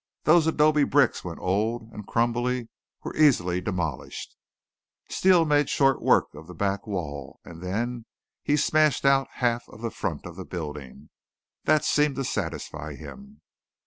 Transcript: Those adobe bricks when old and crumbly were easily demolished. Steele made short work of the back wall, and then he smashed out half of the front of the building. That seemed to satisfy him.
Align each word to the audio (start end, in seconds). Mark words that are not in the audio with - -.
Those 0.23 0.47
adobe 0.47 0.83
bricks 0.83 1.23
when 1.23 1.37
old 1.37 1.91
and 1.91 2.07
crumbly 2.07 2.69
were 3.03 3.15
easily 3.15 3.61
demolished. 3.61 4.35
Steele 5.11 5.45
made 5.45 5.69
short 5.69 6.01
work 6.01 6.33
of 6.33 6.47
the 6.47 6.55
back 6.55 6.87
wall, 6.87 7.39
and 7.45 7.61
then 7.61 8.05
he 8.41 8.57
smashed 8.57 9.05
out 9.05 9.27
half 9.33 9.69
of 9.69 9.81
the 9.81 9.91
front 9.91 10.25
of 10.25 10.37
the 10.37 10.43
building. 10.43 11.11
That 11.65 11.85
seemed 11.85 12.15
to 12.15 12.23
satisfy 12.23 12.95
him. 12.95 13.41